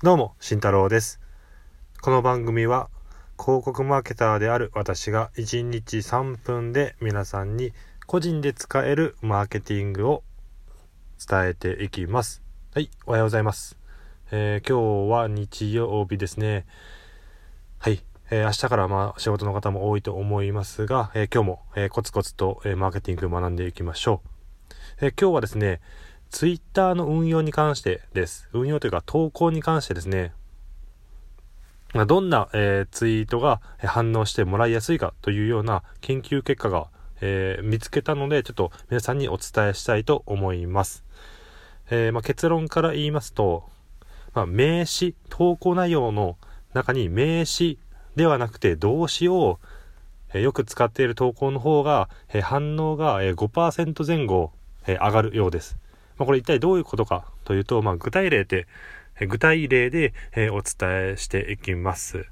[0.00, 1.20] どうも、慎太郎です。
[2.02, 2.88] この番組は
[3.36, 7.72] 広告マーケターである私が1日3分で皆さんに
[8.06, 10.22] 個人で使えるマーケティングを
[11.28, 12.44] 伝えていきます。
[12.74, 13.76] はい、おはようございます。
[14.30, 16.64] えー今日は日曜日ですね。
[17.80, 25.06] はい、えー明日からまあ仕事の方も多いと思いますが、えー今日も、えコツコツと、マーケティングを学んでいきましょう。
[25.06, 25.80] え今日はですね、
[26.30, 28.48] ツイッターの運用に関してです。
[28.52, 30.32] 運用というか投稿に関してですね、
[31.94, 36.88] まどんな、えーツイートが反応してもらいやすいかというような研究結果が、
[37.22, 41.02] えー見つけたので、ちょっと皆さんにお伝えしたいと思います。
[41.90, 43.64] えーまあ結論から言いますと、
[44.34, 46.36] まあ名詞、投稿内容の
[46.74, 47.78] 中に名詞
[48.16, 49.58] ではなくて動詞を、
[50.34, 54.52] えよく使っている投稿の方が、え反応が、え5%前後、
[54.86, 55.78] え上がるようです。
[56.18, 58.66] まあ、これ一体どういうことかというと、まあ、具体例で、
[59.26, 62.26] 具体例で、えお伝えしていきます。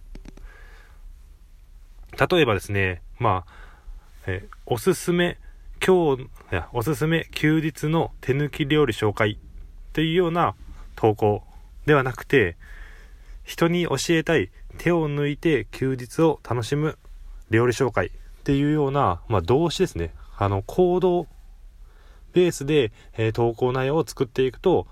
[2.18, 3.52] 例えばですね、まあ、
[4.26, 5.38] えおすすめ、
[5.84, 9.37] 今日、いや、おすすめ休日の手抜き料理紹介っ
[9.93, 10.54] ていうような
[10.95, 11.43] 投稿
[11.87, 12.56] ではなくて、
[13.45, 16.98] 人に教えたい手を抜いて休日を楽しむ
[17.50, 18.10] 料理紹介っ
[18.45, 20.12] ていうような、まあ、動詞ですね。
[20.37, 21.26] あの、行動
[22.37, 24.87] ベースで、え投稿内容を作っていくと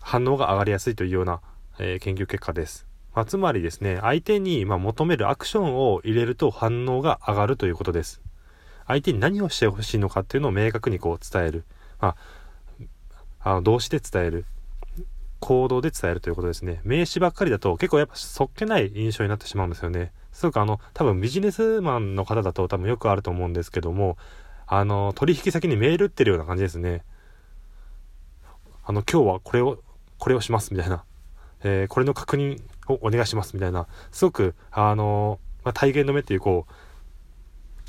[0.00, 1.40] 反応が上がりやすいというような、
[1.78, 2.86] え研究結果です。
[3.14, 8.20] まあ、つまりですね、相手に、ま、求めるアクションを入れると反応が上がるということです。
[8.86, 11.64] 相手に何をしてほしいのかっていうのを明確にこう伝える。
[12.00, 12.16] ま
[13.42, 14.44] あ、あの動詞で伝える。
[15.40, 16.80] 行動で伝えるということですね。
[16.84, 20.12] 名詞ばっかりだと結構やっぱそっけない印象になってしまうんですよね。
[20.32, 24.16] すごくあの、多分ビジネスマンの方だと多分よくあると思うんですけども、
[24.70, 27.02] あの、取引先にメール打ってるような感じですね。
[28.84, 29.78] あの、今日はこれを、
[30.18, 31.04] これをしますみたいな。
[31.64, 33.86] えーこれの確認をお願いしますみたいな。
[34.12, 36.72] すごく、あの、まあ、体言止めっていうこう、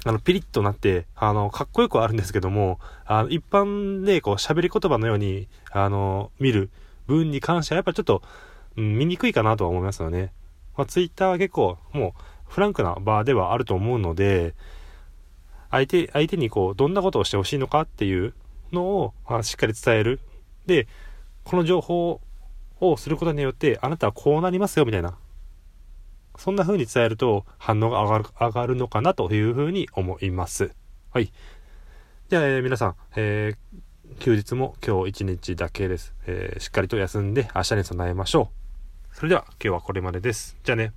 [0.05, 6.69] あの、ピリッとなって、あの、かっこよくはあるんですけども、あの、一般でこう、喋り言葉のように、あの、見る
[7.07, 8.21] 分に関してはやっぱちょっと、
[8.77, 10.31] うん、見にくいかなとは思いますよね。
[10.77, 14.55] まあ、ツイッターは結構、もう、フランクな場ではあると思うので、
[15.71, 18.33] 相手、相手にこう、どんなことをしてほしいのかっていう
[18.71, 20.19] のを、まあ、しっかり伝える。
[20.65, 20.87] で、
[21.43, 22.21] この情報
[22.79, 25.17] をすることによって、あなたはこうなりますよ、みたいな。
[26.37, 30.71] そんな風に伝えると反応が上がる、上がるのかなという風に思います。
[31.11, 31.31] はい。
[32.29, 33.79] じゃあ、えー皆さん、えー
[34.19, 38.49] 休日も今日一日だけです、えーしっかりと休んで明日に備えましょ
[39.11, 39.15] う。
[39.15, 40.57] それでは今日はこれまでです。
[40.63, 40.93] じゃあね。